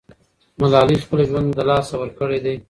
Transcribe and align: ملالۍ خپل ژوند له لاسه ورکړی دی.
ملالۍ 0.59 0.97
خپل 1.05 1.19
ژوند 1.29 1.47
له 1.57 1.63
لاسه 1.69 1.95
ورکړی 2.01 2.39
دی. 2.45 2.55